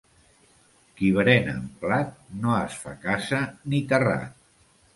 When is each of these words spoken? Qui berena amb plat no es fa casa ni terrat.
Qui 0.99 1.09
berena 1.17 1.53
amb 1.59 1.75
plat 1.85 2.17
no 2.47 2.57
es 2.63 2.81
fa 2.87 2.97
casa 3.07 3.45
ni 3.73 3.87
terrat. 3.95 4.37